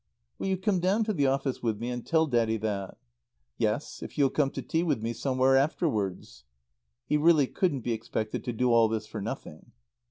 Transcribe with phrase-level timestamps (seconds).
[0.39, 2.97] "Will you come down to the office with me and tell Daddy that?"
[3.59, 6.43] "Yes, if you'll come to tea with me somewhere afterwards."
[7.05, 9.73] (He really couldn't be expected to do all this for nothing.)